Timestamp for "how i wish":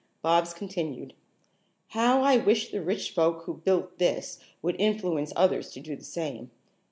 1.89-2.71